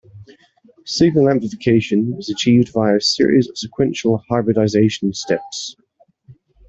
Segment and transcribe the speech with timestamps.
[0.87, 5.75] Signal amplification is achieved via a series of sequential hybridization steps.